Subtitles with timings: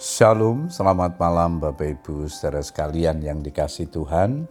[0.00, 4.48] Shalom, selamat malam Bapak Ibu saudara sekalian yang dikasih Tuhan.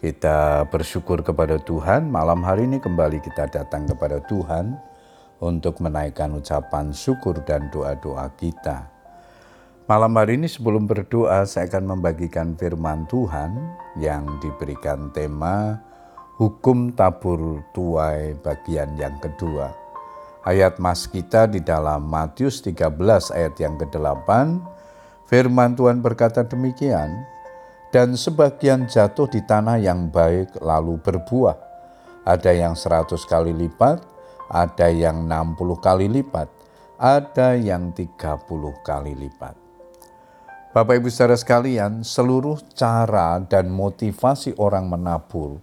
[0.00, 4.80] Kita bersyukur kepada Tuhan, malam hari ini kembali kita datang kepada Tuhan
[5.44, 8.88] untuk menaikkan ucapan syukur dan doa-doa kita.
[9.84, 13.52] Malam hari ini sebelum berdoa saya akan membagikan firman Tuhan
[14.00, 15.76] yang diberikan tema
[16.40, 19.89] Hukum Tabur Tuai bagian yang kedua.
[20.40, 22.96] Ayat mas kita di dalam Matius 13
[23.36, 24.28] ayat yang ke-8,
[25.28, 27.28] firman Tuhan berkata demikian,
[27.92, 31.60] dan sebagian jatuh di tanah yang baik lalu berbuah.
[32.24, 34.00] Ada yang seratus kali lipat,
[34.48, 36.48] ada yang enam puluh kali lipat,
[36.96, 39.52] ada yang tiga puluh kali lipat.
[40.72, 45.60] Bapak Ibu saudara sekalian, seluruh cara dan motivasi orang menabur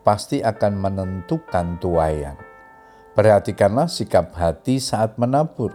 [0.00, 2.53] pasti akan menentukan tuayan.
[3.14, 5.70] Perhatikanlah sikap hati saat menabur.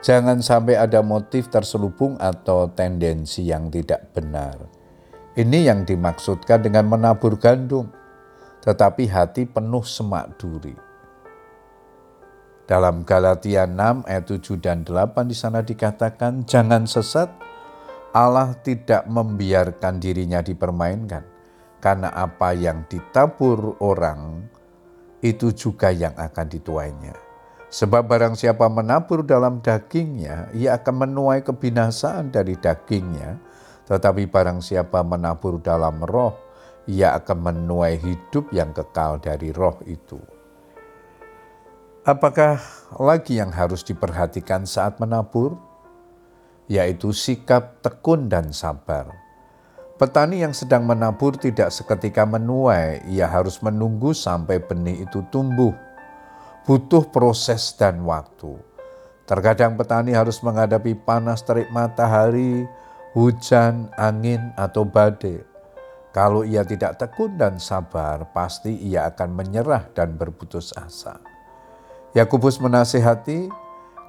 [0.00, 4.56] Jangan sampai ada motif terselubung atau tendensi yang tidak benar.
[5.36, 7.92] Ini yang dimaksudkan dengan menabur gandum,
[8.64, 10.72] tetapi hati penuh semak duri.
[12.64, 17.28] Dalam Galatia 6 ayat 7 dan 8 di sana dikatakan, jangan sesat,
[18.16, 21.28] Allah tidak membiarkan dirinya dipermainkan,
[21.76, 24.48] karena apa yang ditabur orang
[25.24, 27.14] itu juga yang akan dituainya.
[27.68, 33.36] Sebab barang siapa menabur dalam dagingnya, ia akan menuai kebinasaan dari dagingnya.
[33.84, 36.32] Tetapi barang siapa menabur dalam roh,
[36.88, 40.16] ia akan menuai hidup yang kekal dari roh itu.
[42.08, 42.56] Apakah
[42.96, 45.60] lagi yang harus diperhatikan saat menabur?
[46.68, 49.27] Yaitu sikap tekun dan sabar
[49.98, 55.74] Petani yang sedang menabur tidak seketika menuai, ia harus menunggu sampai benih itu tumbuh.
[56.62, 58.54] Butuh proses dan waktu.
[59.26, 62.62] Terkadang petani harus menghadapi panas terik matahari,
[63.10, 65.42] hujan, angin, atau badai.
[66.14, 71.18] Kalau ia tidak tekun dan sabar, pasti ia akan menyerah dan berputus asa.
[72.14, 73.50] Yakubus menasihati,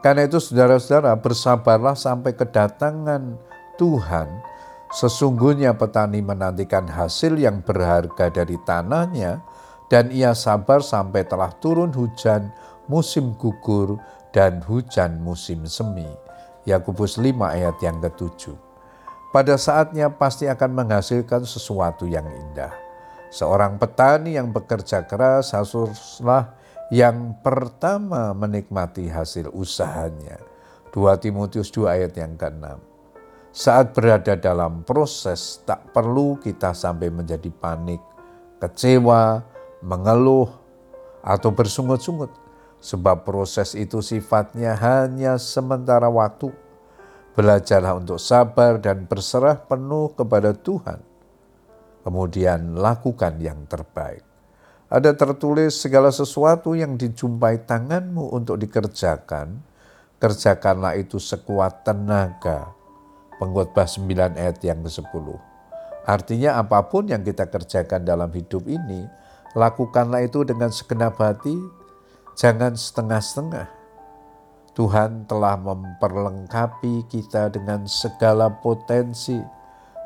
[0.05, 3.41] karena itu saudara-saudara bersabarlah sampai kedatangan
[3.81, 4.58] Tuhan
[4.89, 9.45] Sesungguhnya petani menantikan hasil yang berharga dari tanahnya,
[9.89, 12.53] dan ia sabar sampai telah turun hujan
[12.89, 14.01] musim gugur
[14.33, 16.09] dan hujan musim semi.
[16.65, 18.57] Yakobus 5 ayat yang ketujuh.
[19.29, 22.73] Pada saatnya pasti akan menghasilkan sesuatu yang indah.
[23.29, 26.57] Seorang petani yang bekerja keras haruslah
[26.89, 30.41] yang pertama menikmati hasil usahanya.
[30.89, 32.65] 2 Timotius 2 ayat yang ke-6.
[33.49, 37.97] Saat berada dalam proses, tak perlu kita sampai menjadi panik,
[38.61, 39.41] kecewa,
[39.81, 40.53] mengeluh,
[41.25, 42.29] atau bersungut-sungut,
[42.77, 46.53] sebab proses itu sifatnya hanya sementara waktu.
[47.33, 51.01] Belajarlah untuk sabar dan berserah penuh kepada Tuhan.
[52.05, 54.21] Kemudian lakukan yang terbaik.
[54.93, 59.57] Ada tertulis segala sesuatu yang dijumpai tanganmu untuk dikerjakan,
[60.21, 62.78] kerjakanlah itu sekuat tenaga
[63.39, 65.25] Pengkhotbah 9 ayat yang ke-10.
[66.03, 69.07] Artinya apa pun yang kita kerjakan dalam hidup ini,
[69.55, 71.55] lakukanlah itu dengan segenap hati,
[72.35, 73.71] jangan setengah-setengah.
[74.75, 79.39] Tuhan telah memperlengkapi kita dengan segala potensi.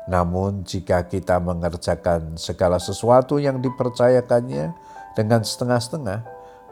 [0.06, 4.74] Namun jika kita mengerjakan segala sesuatu yang dipercayakannya
[5.18, 6.20] dengan setengah-setengah,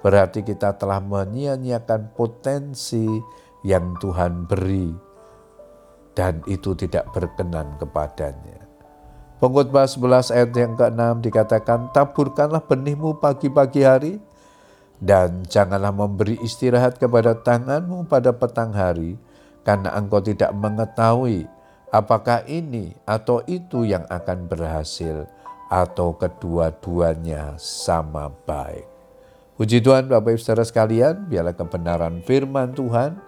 [0.02, 3.06] berarti kita telah menyia-nyiakan potensi
[3.62, 5.11] yang Tuhan beri
[6.12, 8.62] dan itu tidak berkenan kepadanya.
[9.42, 14.14] Pengkhotbah 11 ayat yang ke-6 dikatakan, taburkanlah benihmu pagi-pagi hari,
[15.02, 19.18] dan janganlah memberi istirahat kepada tanganmu pada petang hari,
[19.66, 21.50] karena engkau tidak mengetahui
[21.90, 25.26] apakah ini atau itu yang akan berhasil,
[25.66, 28.86] atau kedua-duanya sama baik.
[29.58, 33.18] Puji Tuhan Bapak Ibu Saudara sekalian, biarlah kebenaran firman Tuhan,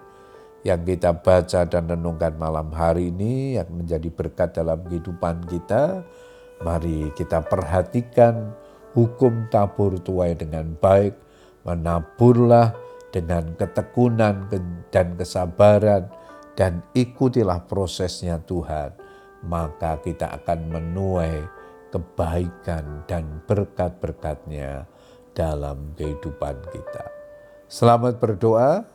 [0.65, 6.01] yang kita baca dan renungkan malam hari ini yang menjadi berkat dalam kehidupan kita.
[6.65, 8.49] Mari kita perhatikan
[8.97, 11.13] hukum tabur tuai dengan baik,
[11.69, 12.73] menaburlah
[13.13, 14.49] dengan ketekunan
[14.89, 16.09] dan kesabaran,
[16.57, 18.89] dan ikutilah prosesnya Tuhan.
[19.45, 21.45] Maka kita akan menuai
[21.93, 24.89] kebaikan dan berkat-berkatnya
[25.37, 27.05] dalam kehidupan kita.
[27.69, 28.94] Selamat berdoa.